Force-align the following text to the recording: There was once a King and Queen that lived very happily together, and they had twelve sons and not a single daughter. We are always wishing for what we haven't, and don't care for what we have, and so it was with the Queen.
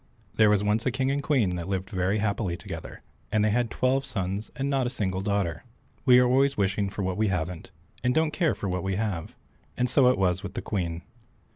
There 0.33 0.49
was 0.49 0.63
once 0.63 0.83
a 0.87 0.89
King 0.89 1.11
and 1.11 1.21
Queen 1.21 1.55
that 1.57 1.67
lived 1.69 1.91
very 1.91 2.17
happily 2.17 2.57
together, 2.57 3.03
and 3.31 3.45
they 3.45 3.51
had 3.51 3.69
twelve 3.69 4.03
sons 4.03 4.49
and 4.55 4.67
not 4.67 4.87
a 4.87 4.89
single 4.89 5.21
daughter. 5.21 5.63
We 6.05 6.17
are 6.17 6.25
always 6.25 6.57
wishing 6.57 6.89
for 6.89 7.03
what 7.03 7.17
we 7.17 7.27
haven't, 7.27 7.69
and 8.03 8.11
don't 8.15 8.31
care 8.31 8.55
for 8.55 8.67
what 8.67 8.81
we 8.81 8.95
have, 8.95 9.35
and 9.77 9.87
so 9.87 10.09
it 10.09 10.17
was 10.17 10.41
with 10.41 10.55
the 10.55 10.61
Queen. 10.63 11.03